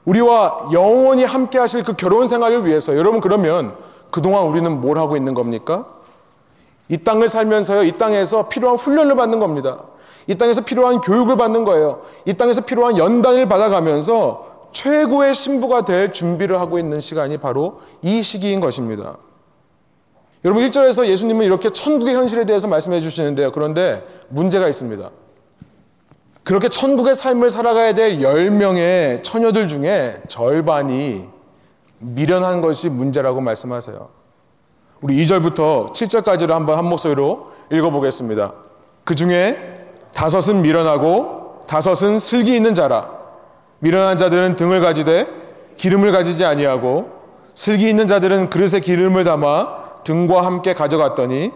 [0.05, 3.77] 우리와 영원히 함께 하실 그 결혼 생활을 위해서 여러분 그러면
[4.11, 5.87] 그동안 우리는 뭘 하고 있는 겁니까?
[6.89, 9.85] 이 땅을 살면서요, 이 땅에서 필요한 훈련을 받는 겁니다.
[10.27, 12.03] 이 땅에서 필요한 교육을 받는 거예요.
[12.25, 18.61] 이 땅에서 필요한 연단을 받아가면서 최고의 신부가 될 준비를 하고 있는 시간이 바로 이 시기인
[18.61, 19.17] 것입니다.
[20.45, 23.51] 여러분 1절에서 예수님은 이렇게 천국의 현실에 대해서 말씀해 주시는데요.
[23.51, 25.11] 그런데 문제가 있습니다.
[26.45, 31.29] 그렇게 천국의 삶을 살아가야 될 10명의 처녀들 중에 절반이
[31.99, 34.18] 미련한 것이 문제라고 말씀하세요.
[35.01, 38.53] 우리 2절부터 7절까지를 한번 한 목소리로 읽어보겠습니다.
[39.05, 43.11] 그 중에 다섯은 미련하고 다섯은 슬기 있는 자라.
[43.79, 45.29] 미련한 자들은 등을 가지되
[45.77, 47.13] 기름을 가지지 아니하고
[47.55, 51.53] 슬기 있는 자들은 그릇에 기름을 담아 등과 함께 가져갔더니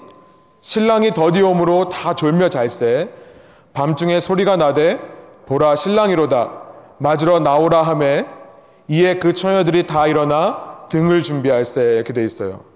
[0.60, 3.08] 신랑이 더디옴으로 다 졸며 잘세
[3.72, 5.00] 밤중에 소리가 나되
[5.46, 6.50] 보라 신랑이로다
[6.98, 8.26] 맞으러 나오라 함에
[8.86, 12.71] 이에 그 처녀들이 다 일어나 등을 준비할세 이렇게 돼 있어요.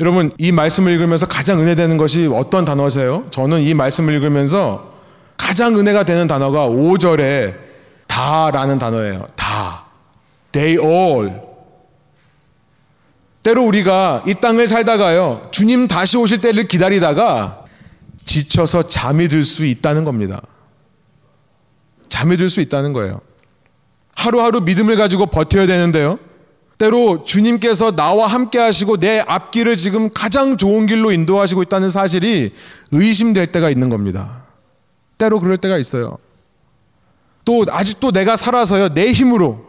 [0.00, 3.26] 여러분 이 말씀을 읽으면서 가장 은혜되는 것이 어떤 단어세요?
[3.30, 4.92] 저는 이 말씀을 읽으면서
[5.36, 7.56] 가장 은혜가 되는 단어가 5절에
[8.06, 9.18] 다라는 단어예요.
[9.36, 9.86] 다.
[10.52, 11.32] They all.
[13.42, 15.48] 때로 우리가 이 땅을 살다가요.
[15.50, 17.64] 주님 다시 오실 때를 기다리다가
[18.24, 20.42] 지쳐서 잠이 들 수 있다는 겁니다.
[22.08, 23.20] 잠이 들 수 있다는 거예요.
[24.14, 26.18] 하루하루 믿음을 가지고 버텨야 되는데요.
[26.78, 32.52] 때로 주님께서 나와 함께 하시고 내 앞길을 지금 가장 좋은 길로 인도하시고 있다는 사실이
[32.92, 34.44] 의심될 때가 있는 겁니다.
[35.18, 36.18] 때로 그럴 때가 있어요.
[37.44, 39.66] 또 아직도 내가 살아서요 내 힘으로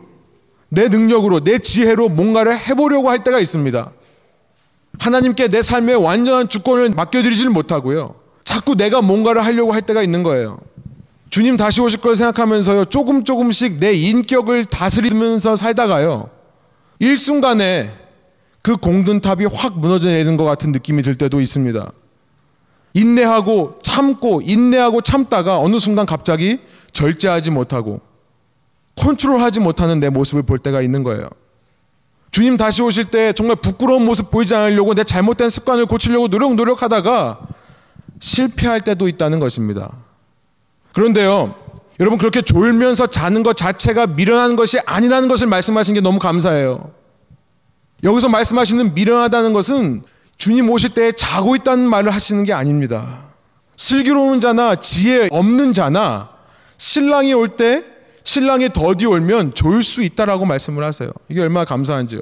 [0.69, 3.91] 내 능력으로 내 지혜로 뭔가를 해보려고 할 때가 있습니다.
[4.99, 8.15] 하나님께 내 삶의 완전한 주권을 맡겨드리지는 못하고요.
[8.43, 10.59] 자꾸 내가 뭔가를 하려고 할 때가 있는 거예요.
[11.31, 12.85] 주님 다시 오실 걸 생각하면서요.
[12.85, 16.29] 조금 조금씩 내 인격을 다스리면서 살다가요.
[16.99, 17.91] 일순간에
[18.61, 21.91] 그 공든탑이 확 무너져 내리는 것 같은 느낌이 들 때도 있습니다.
[22.93, 26.59] 인내하고 참고 인내하고 참다가 어느 순간 갑자기
[26.91, 28.01] 절제하지 못하고
[28.95, 31.29] 컨트롤하지 못하는 내 모습을 볼 때가 있는 거예요.
[32.31, 37.39] 주님 다시 오실 때 정말 부끄러운 모습 보이지 않으려고 내 잘못된 습관을 고치려고 노력 노력하다가
[38.19, 39.91] 실패할 때도 있다는 것입니다.
[40.93, 41.55] 그런데요.
[41.99, 46.91] 여러분 그렇게 졸면서 자는 것 자체가 미련한 것이 아니라는 것을 말씀하신 게 너무 감사해요.
[48.03, 50.03] 여기서 말씀하시는 미련하다는 것은
[50.37, 53.25] 주님 오실 때 자고 있다는 말을 하시는 게 아닙니다.
[53.75, 56.29] 슬기로운 자나 지혜 없는 자나
[56.77, 57.83] 신랑이 올 때
[58.23, 61.09] 신랑이 더디 오면 졸 수 있다라고 말씀을 하세요.
[61.29, 62.21] 이게 얼마나 감사한지요.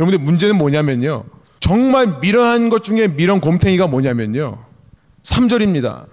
[0.00, 1.24] 여러분들 문제는 뭐냐면요.
[1.60, 4.58] 정말 미련한 것 중에 미련 곰탱이가 뭐냐면요.
[5.22, 6.06] 3절입니다.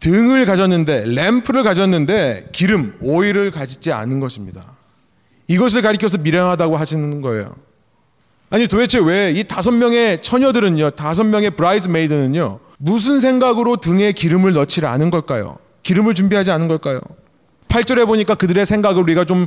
[0.00, 4.76] 등을 가졌는데 램프를 가졌는데 기름, 오일을 가지지 않은 것입니다.
[5.48, 7.54] 이것을 가리켜서 미련하다고 하시는 거예요.
[8.50, 14.84] 아니 도대체 왜 이 다섯 명의 처녀들은요, 다섯 명의 bridesmaid는요, 무슨 생각으로 등에 기름을 넣지
[14.84, 15.58] 않은 걸까요?
[15.82, 17.00] 기름을 준비하지 않은 걸까요?
[17.68, 19.46] 8절에 보니까 그들의 생각을 우리가 좀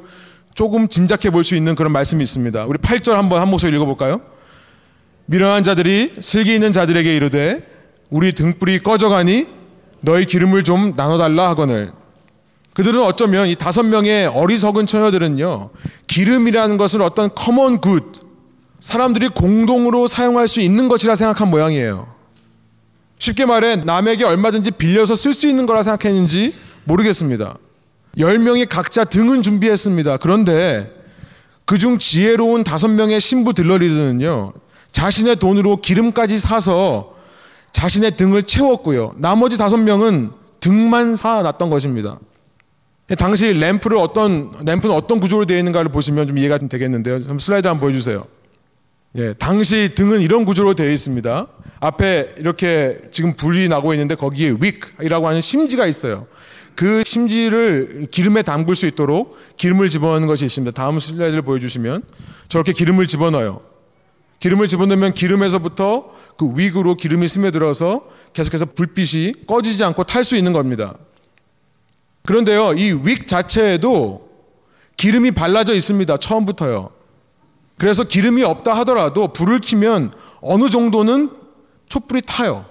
[0.55, 2.65] 조금 짐작해 볼 수 있는 그런 말씀이 있습니다.
[2.65, 4.21] 우리 8절 한번 한 목소리 읽어볼까요?
[5.27, 7.65] 미련한 자들이 슬기 있는 자들에게 이르되
[8.09, 9.47] 우리 등불이 꺼져가니
[10.01, 11.91] 너희 기름을 좀 나눠달라 하거늘
[12.73, 15.69] 그들은 어쩌면 이 다섯 명의 어리석은 처녀들은요
[16.07, 18.11] 기름이라는 것을 어떤 common good
[18.79, 22.07] 사람들이 공동으로 사용할 수 있는 것이라 생각한 모양이에요.
[23.17, 26.53] 쉽게 말해 남에게 얼마든지 빌려서 쓸 수 있는 거라 생각했는지
[26.85, 27.57] 모르겠습니다.
[28.17, 30.17] 열 명이 각자 등은 준비했습니다.
[30.17, 30.91] 그런데
[31.65, 34.53] 그중 지혜로운 다섯 명의 신부 들러리들은요,
[34.91, 37.15] 자신의 돈으로 기름까지 사서
[37.79, 39.15] 자신의 등을 채웠고요.
[39.19, 42.19] 나머지 다섯 명은 등만 쌓아놨던 것입니다.
[43.17, 47.25] 당시 램프를 어떤 램프는 어떤 구조로 되어 있는가를 보시면 좀 이해가 좀 되겠는데요.
[47.25, 48.25] 좀 슬라이드 한번 보여주세요.
[49.15, 51.47] 예, 당시 등은 이런 구조로 되어 있습니다.
[51.79, 54.55] 앞에 이렇게 지금 불이 나고 있는데 거기에
[54.99, 56.27] 윅이라고 하는 심지가 있어요.
[56.75, 60.73] 그 심지를 기름에 담글 수 있도록 기름을 집어넣는 것이 있습니다.
[60.75, 62.03] 다음 슬라이드를 보여주시면
[62.49, 63.61] 저렇게 기름을 집어넣어요.
[64.41, 70.93] 기름을 집어넣으면 기름에서부터 그 윅으로 기름이 스며들어서 계속해서 불빛이 꺼지지 않고 탈 수 있는 겁니다.
[72.25, 74.29] 그런데요, 이 윅 자체에도
[74.95, 76.15] 기름이 발라져 있습니다.
[76.17, 76.91] 처음부터요.
[77.77, 81.29] 그래서 기름이 없다 하더라도 불을 켜면 어느 정도는
[81.89, 82.65] 촛불이 타요.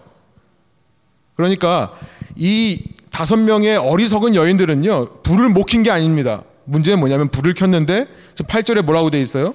[1.36, 1.92] 그러니까
[2.36, 6.42] 이 다섯 명의 어리석은 여인들은요, 불을 못 킨 게 아닙니다.
[6.64, 9.54] 문제는 뭐냐면 불을 켰는데 8절에 뭐라고 돼 있어요?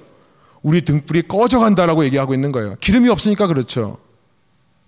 [0.61, 2.75] 우리 등불이 꺼져간다라고 얘기하고 있는 거예요.
[2.79, 3.97] 기름이 없으니까 그렇죠.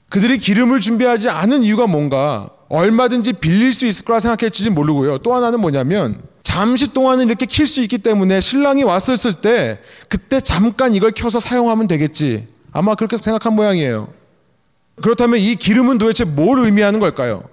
[0.09, 5.19] 그들이 기름을 준비하지 않은 이유가 뭔가 얼마든지 빌릴 수 있을 거라 생각했지 모르고요.
[5.19, 10.93] 또 하나는 뭐냐면 잠시 동안은 이렇게 킬 수 있기 때문에 신랑이 왔을 때 그때 잠깐
[10.95, 12.47] 이걸 켜서 사용하면 되겠지.
[12.71, 14.09] 아마 그렇게 생각한 모양이에요.
[15.01, 17.43] 그렇다면 이 기름은 도대체 뭘 의미하는 걸까요?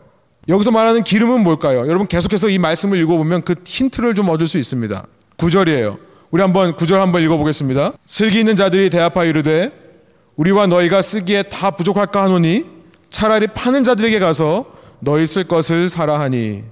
[0.48, 1.86] 여기서 말하는 기름은 뭘까요?
[1.88, 5.06] 여러분 계속해서 이 말씀을 읽어보면 그 힌트를 좀 얻을 수 있습니다.
[5.36, 5.98] 9절이에요.
[6.30, 7.92] 우리 한번 9절 한번 읽어보겠습니다.
[8.06, 9.72] 슬기 있는 자들이 대합하여 이르되
[10.36, 12.66] 우리와 너희가 쓰기에 다 부족할까 하노니
[13.10, 14.66] 차라리 파는 자들에게 가서
[15.00, 16.64] 너희 쓸 것을 사라 하니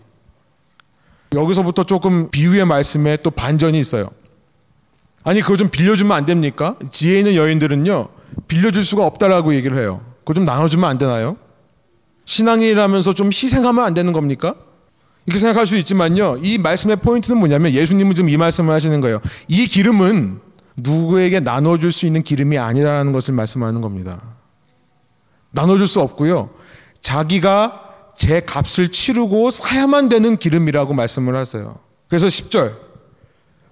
[1.34, 4.10] 여기서부터 조금 비유의 말씀에 또 반전이 있어요.
[5.22, 6.76] 아니 그거 좀 빌려주면 안 됩니까?
[6.90, 8.08] 지혜 있는 여인들은요
[8.48, 10.00] 빌려줄 수가 없다라고 얘기를 해요.
[10.20, 11.36] 그거 좀 나눠주면 안 되나요?
[12.24, 14.54] 신앙이라면서 좀 희생하면 안 되는 겁니까?
[15.26, 16.38] 이렇게 생각할 수 있지만요.
[16.42, 19.20] 이 말씀의 포인트는 뭐냐면 예수님은 지금 이 말씀을 하시는 거예요.
[19.48, 20.40] 이 기름은
[20.82, 24.20] 누구에게 나눠줄 수 있는 기름이 아니라는 것을 말씀하는 겁니다.
[25.50, 26.50] 나눠줄 수 없고요.
[27.00, 31.78] 자기가 제 값을 치르고 사야만 되는 기름이라고 말씀을 하세요.
[32.08, 32.76] 그래서 10절.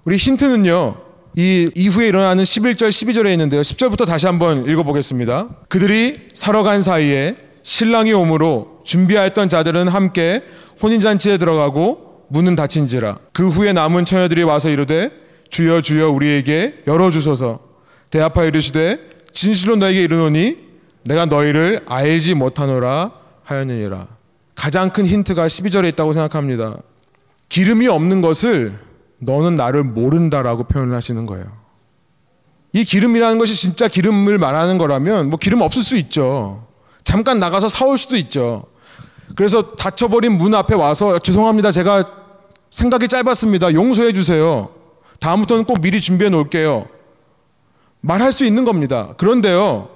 [0.05, 1.03] 우리 힌트는요.
[1.37, 3.61] 이 이후에 일어나는 11절, 12절에 있는데요.
[3.61, 5.49] 10절부터 다시 한번 읽어보겠습니다.
[5.69, 10.43] 그들이 사러 간 사이에 신랑이 오므로 준비하였던 자들은 함께
[10.83, 13.19] 혼인잔치에 들어가고 문은 닫힌지라.
[13.33, 15.11] 그 후에 남은 처녀들이 와서 이르되
[15.51, 17.61] 주여 주여 우리에게 열어주소서.
[18.11, 18.99] 대합하여 이르시되
[19.33, 20.57] 진실로 너에게 이르노니
[21.05, 23.13] 내가 너희를 알지 못하노라
[23.45, 24.07] 하였느니라.
[24.55, 26.79] 가장 큰 힌트가 12절에 있다고 생각합니다.
[27.49, 28.79] 기름이 없는 것을
[29.19, 31.47] 너는 나를 모른다라고 표현을 하시는 거예요.
[32.73, 36.67] 이 기름이라는 것이 진짜 기름을 말하는 거라면 뭐 기름 없을 수 있죠.
[37.05, 38.65] 잠깐 나가서 사올 수도 있죠.
[39.35, 41.71] 그래서 닫혀버린 문 앞에 와서 죄송합니다.
[41.71, 42.05] 제가
[42.71, 43.73] 생각이 짧았습니다.
[43.73, 44.71] 용서해 주세요.
[45.21, 46.87] 다음부터는 꼭 미리 준비해 놓을게요.
[48.01, 49.15] 말할 수 있는 겁니다.
[49.17, 49.91] 그런데요.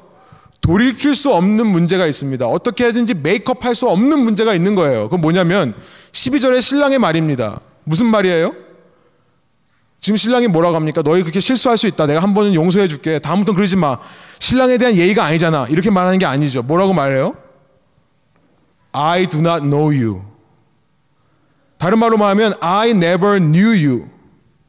[0.60, 2.46] 돌이킬 수 없는 문제가 있습니다.
[2.46, 5.04] 어떻게 하든지 메이크업 할 수 없는 문제가 있는 거예요.
[5.04, 5.74] 그건 뭐냐면
[6.12, 7.60] 12절의 신랑의 말입니다.
[7.84, 8.54] 무슨 말이에요?
[10.00, 11.02] 지금 신랑이 뭐라고 합니까?
[11.02, 12.06] 너희 그렇게 실수할 수 있다.
[12.06, 13.18] 내가 한 번은 용서해 줄게.
[13.20, 13.98] 다음부터는 그러지 마.
[14.40, 15.66] 신랑에 대한 예의가 아니잖아.
[15.68, 16.62] 이렇게 말하는 게 아니죠.
[16.62, 17.36] 뭐라고 말해요?
[18.92, 20.22] I do not know you.
[21.78, 24.08] 다른 말로 말하면 I never knew you.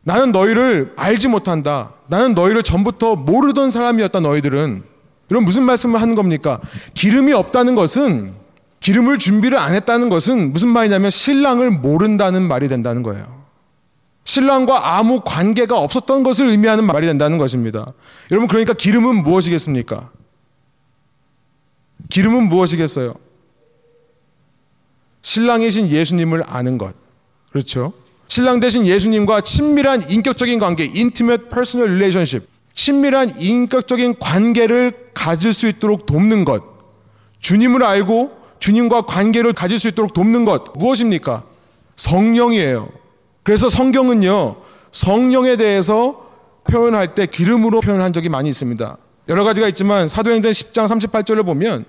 [0.03, 1.93] 나는 너희를 알지 못한다.
[2.07, 4.19] 나는 너희를 전부터 모르던 사람이었다.
[4.19, 4.83] 너희들은.
[5.29, 6.59] 이런 무슨 말씀을 하는 겁니까?
[6.93, 8.33] 기름이 없다는 것은
[8.81, 13.43] 기름을 준비를 안 했다는 것은 무슨 말이냐면 신랑을 모른다는 말이 된다는 거예요.
[14.25, 17.93] 신랑과 아무 관계가 없었던 것을 의미하는 말이 된다는 것입니다.
[18.31, 20.11] 여러분 그러니까 기름은 무엇이겠습니까?
[22.09, 23.15] 기름은 무엇이겠어요?
[25.21, 26.93] 신랑이신 예수님을 아는 것.
[27.51, 27.93] 그렇죠?
[28.33, 36.07] 신랑 대신 예수님과 친밀한 인격적인 관계, intimate personal relationship, 친밀한 인격적인 관계를 가질 수 있도록
[36.07, 36.63] 돕는 것.
[37.41, 40.73] 주님을 알고 주님과 관계를 가질 수 있도록 돕는 것.
[40.79, 41.43] 무엇입니까?
[41.95, 42.89] 성령이에요.
[43.43, 44.55] 그래서 성경은요,
[44.91, 46.27] 성령에 대해서
[46.67, 48.97] 표현할 때 기름으로 표현한 적이 많이 있습니다.
[49.29, 51.85] 여러 가지가 있지만 사도행전 10장 38절을 보면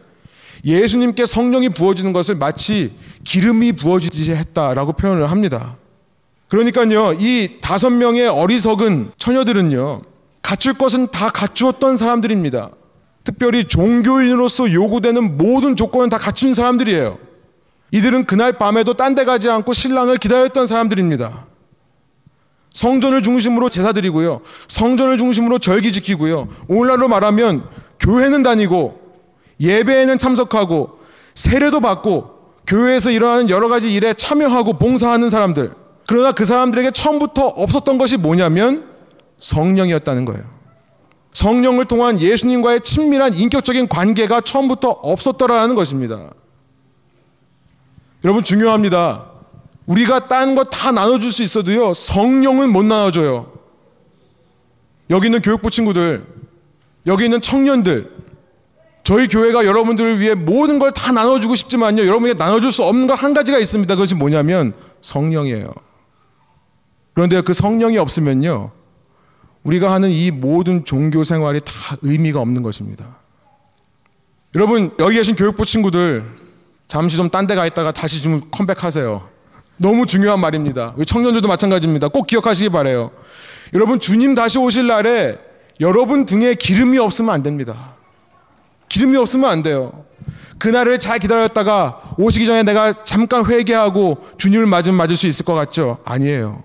[0.62, 5.78] 예수님께 성령이 부어지는 것을 마치 기름이 부어지듯이 했다라고 표현을 합니다.
[6.48, 10.02] 그러니까요, 이 다섯 명의 어리석은 처녀들은요,
[10.42, 12.70] 갖출 것은 다 갖추었던 사람들입니다.
[13.24, 17.18] 특별히 종교인으로서 요구되는 모든 조건은 다 갖춘 사람들이에요.
[17.90, 21.46] 이들은 그날 밤에도 딴 데 가지 않고 신랑을 기다렸던 사람들입니다.
[22.70, 24.40] 성전을 중심으로 제사 드리고요.
[24.68, 26.48] 성전을 중심으로 절기 지키고요.
[26.68, 27.66] 오늘날로 말하면
[28.00, 29.00] 교회는 다니고
[29.60, 30.98] 예배에는 참석하고
[31.34, 32.34] 세례도 받고
[32.66, 35.83] 교회에서 일어나는 여러 가지 일에 참여하고 봉사하는 사람들.
[36.06, 38.88] 그러나 그 사람들에게 처음부터 없었던 것이 뭐냐면
[39.38, 40.42] 성령이었다는 거예요.
[41.32, 46.30] 성령을 통한 예수님과의 친밀한 인격적인 관계가 처음부터 없었더라는 것입니다.
[48.24, 49.26] 여러분 중요합니다.
[49.86, 53.52] 우리가 딴 거 다 나눠줄 수 있어도요, 성령은 못 나눠줘요.
[55.10, 56.24] 여기 있는 교육부 친구들,
[57.06, 58.10] 여기 있는 청년들,
[59.02, 63.34] 저희 교회가 여러분들을 위해 모든 걸 다 나눠주고 싶지만요, 여러분에게 나눠줄 수 없는 것 한
[63.34, 63.94] 가지가 있습니다.
[63.94, 65.66] 그것이 뭐냐면 성령이에요.
[67.14, 68.70] 그런데 그 성령이 없으면요,
[69.62, 71.72] 우리가 하는 이 모든 종교 생활이 다
[72.02, 73.16] 의미가 없는 것입니다.
[74.54, 76.24] 여러분, 여기 계신 교육부 친구들,
[76.86, 79.28] 잠시 좀 딴 데 가 있다가 다시 좀 컴백하세요.
[79.76, 80.94] 너무 중요한 말입니다.
[81.06, 82.08] 청년들도 마찬가지입니다.
[82.08, 83.10] 꼭 기억하시기 바래요.
[83.72, 85.38] 여러분 주님 다시 오실 날에
[85.80, 87.94] 여러분 등에 기름이 없으면 안 됩니다.
[88.88, 90.04] 기름이 없으면 안 돼요.
[90.58, 95.98] 그날을 잘 기다렸다가 오시기 전에 내가 잠깐 회개하고 주님을 맞으면 맞을 수 있을 것 같죠?
[96.04, 96.62] 아니에요.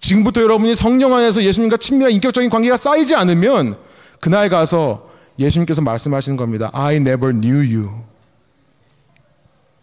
[0.00, 3.76] 지금부터 여러분이 성령 안에서 예수님과 친밀한 인격적인 관계가 쌓이지 않으면
[4.20, 5.08] 그날 가서
[5.38, 6.70] 예수님께서 말씀하시는 겁니다.
[6.72, 7.90] I never knew you.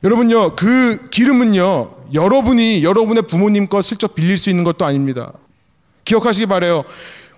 [0.04, 5.34] 여러분요, 그 기름은요, 여러분이 여러분의 부모님 거 슬쩍 빌릴 수 있는 것도 아닙니다.
[6.06, 6.84] 기억하시기 바래요.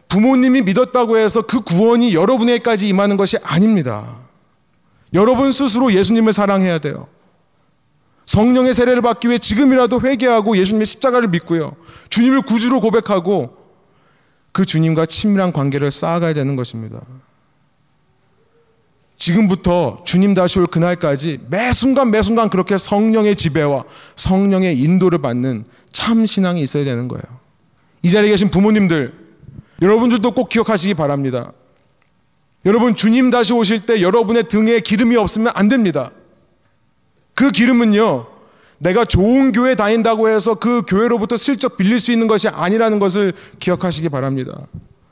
[0.09, 4.17] 부모님이 믿었다고 해서 그 구원이 여러분에게까지 임하는 것이 아닙니다.
[5.13, 7.07] 여러분 스스로 예수님을 사랑해야 돼요.
[8.29, 11.75] 성령의 세례를 받기 위해 지금이라도 회개하고 예수님의 십자가를 믿고요.
[12.11, 13.57] 주님을 구주로 고백하고
[14.51, 17.01] 그 주님과 친밀한 관계를 쌓아가야 되는 것입니다.
[19.17, 25.65] 지금부터 주님 다시 올 그날까지 매 순간 매 순간 그렇게 성령의 지배와 성령의 인도를 받는
[25.91, 27.23] 참 신앙이 있어야 되는 거예요.
[28.03, 29.11] 이 자리에 계신 부모님들,
[29.81, 31.51] 여러분들도 꼭 기억하시기 바랍니다.
[32.63, 36.11] 여러분, 주님 다시 오실 때 여러분의 등에 기름이 없으면 안 됩니다.
[37.39, 38.27] 그 기름은요,
[38.79, 44.09] 내가 좋은 교회 다닌다고 해서 그 교회로부터 슬쩍 빌릴 수 있는 것이 아니라는 것을 기억하시기
[44.09, 44.51] 바랍니다.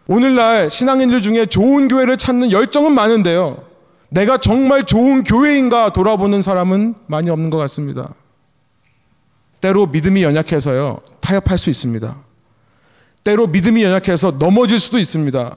[0.08, 3.64] 오늘날 신앙인들 중에 좋은 교회를 찾는 열정은 많은데요.
[4.10, 8.14] 내가 정말 좋은 교회인가 돌아보는 사람은 많이 없는 것 같습니다.
[9.62, 12.14] 때로 믿음이 연약해서요, 타협할 수 있습니다.
[13.24, 15.56] 때로 믿음이 연약해서 넘어질 수도 있습니다.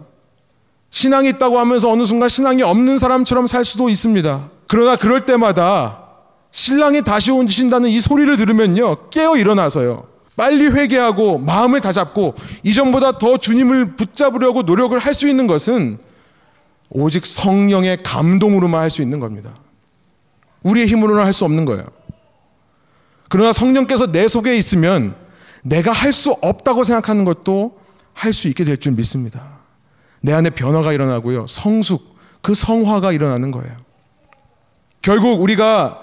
[0.90, 4.50] 신앙이 있다고 하면서 어느 순간 신앙이 없는 사람처럼 살 수도 있습니다.
[4.68, 6.09] 그러나 그럴 때마다
[6.52, 10.08] 신랑이 다시 오신다는 이 소리를 들으면요, 깨어 일어나서요.
[10.36, 15.98] 빨리 회개하고 마음을 다잡고 이전보다 더 주님을 붙잡으려고 노력을 할 수 있는 것은
[16.88, 19.54] 오직 성령의 감동으로만 할 수 있는 겁니다.
[20.62, 21.84] 우리의 힘으로는 할 수 없는 거예요.
[23.28, 25.14] 그러나 성령께서 내 속에 있으면
[25.62, 27.78] 내가 할 수 없다고 생각하는 것도
[28.14, 29.60] 할 수 있게 될 줄 믿습니다.
[30.20, 31.46] 내 안에 변화가 일어나고요.
[31.46, 33.76] 성숙, 그 성화가 일어나는 거예요.
[35.02, 36.02] 결국 우리가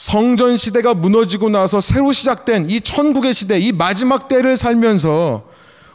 [0.00, 5.46] 성전 시대가 무너지고 나서 새로 시작된 이 천국의 시대, 이 마지막 때를 살면서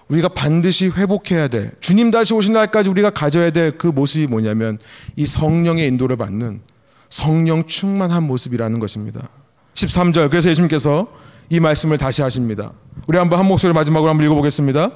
[0.10, 4.78] 우리가 반드시 회복해야 될 주님 다시 오신 날까지 우리가 가져야 될 그 모습이 뭐냐면
[5.16, 6.62] 이 성령의 인도를 받는
[7.10, 9.28] 성령 충만한 모습이라는 것입니다.
[9.74, 11.08] 13절 그래서 예수님께서
[11.50, 12.74] 이 말씀을 다시 하십니다.
[13.08, 14.92] 우리 한번 한 목소리 마지막으로 한번 읽어보겠습니다.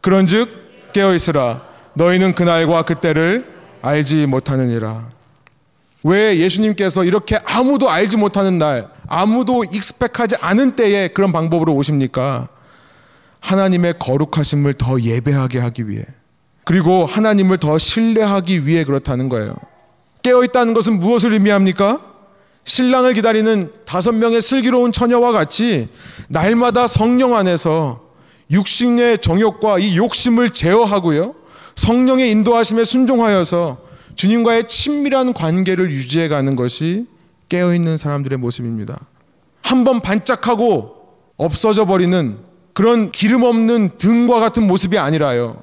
[0.00, 1.62] 그런 즉 깨어 있으라
[1.94, 3.44] 너희는 그날과 그때를
[3.82, 5.08] 알지 못하느니라.
[6.04, 12.48] 왜 예수님께서 이렇게 아무도 알지 못하는 날, 아무도 익스펙하지 않은 때에 그런 방법으로 오십니까?
[13.40, 16.04] 하나님의 거룩하심을 더 예배하게 하기 위해
[16.64, 19.56] 그리고 하나님을 더 신뢰하기 위해 그렇다는 거예요.
[20.22, 22.00] 깨어 있다는 것은 무엇을 의미합니까?
[22.64, 25.88] 신랑을 기다리는 다섯 명의 슬기로운 처녀와 같이
[26.28, 28.02] 날마다 성령 안에서
[28.50, 31.34] 육신의 정욕과 이 욕심을 제어하고요.
[31.74, 33.78] 성령의 인도하심에 순종하여서
[34.16, 37.06] 주님과의 친밀한 관계를 유지해 가는 것이
[37.48, 38.98] 깨어 있는 사람들의 모습입니다.
[39.62, 40.96] 한번 반짝하고
[41.36, 42.38] 없어져 버리는
[42.72, 45.62] 그런 기름 없는 등과 같은 모습이 아니라요.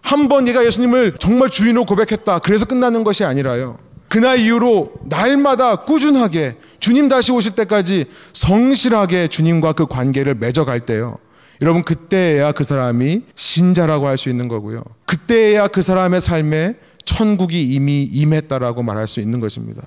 [0.00, 2.38] 한번 네가 예수님을 정말 주인으로 고백했다.
[2.38, 3.76] 그래서 끝나는 것이 아니라요.
[4.08, 11.18] 그날 이후로 날마다 꾸준하게 주님 다시 오실 때까지 성실하게 주님과 그 관계를 맺어갈 때요.
[11.60, 14.82] 여러분 그때야 그 사람이 신자라고 할 수 있는 거고요.
[15.04, 16.76] 그때야 그 사람의 삶에
[17.08, 19.82] 천국이 이미 임했다라고 말할 수 있는 것입니다.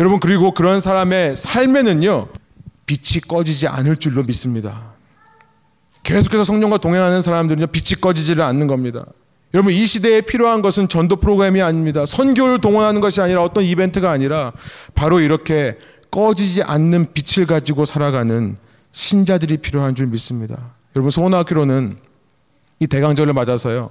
[0.00, 2.28] 여러분 그리고 그런 사람의 삶에는요
[2.86, 4.94] 빛이 꺼지지 않을 줄로 믿습니다.
[6.02, 9.06] 계속해서 성령과 동행하는 사람들은요, 빛이 꺼지지를 않는 겁니다.
[9.54, 12.04] 여러분, 이 시대에 필요한 것은 전도 프로그램이 아닙니다.
[12.04, 14.52] 선교를 동원하는 것이 아니라 어떤 이벤트가 아니라
[14.94, 15.78] 바로 이렇게
[16.10, 18.58] 꺼지지 않는 빛을 가지고 살아가는
[18.92, 20.74] 신자들이 필요한 줄 믿습니다.
[20.94, 21.96] 여러분, 소원학교로는
[22.80, 23.90] 이 대강절을 맞아서요,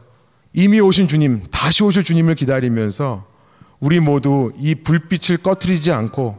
[0.54, 3.26] 이미 오신 주님, 다시 오실 주님을 기다리면서
[3.80, 6.38] 우리 모두 이 불빛을 꺼트리지 않고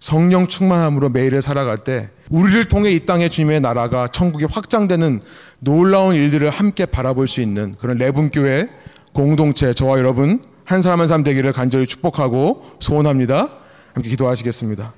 [0.00, 5.20] 성령 충만함으로 매일을 살아갈 때 우리를 통해 이 땅의 주님의 나라가 천국이 확장되는
[5.58, 8.68] 놀라운 일들을 함께 바라볼 수 있는 그런 레분교회
[9.12, 13.50] 공동체 저와 여러분 한 사람 한 사람 되기를 간절히 축복하고 소원합니다.
[13.92, 14.94] 함께 기도하시겠습니다.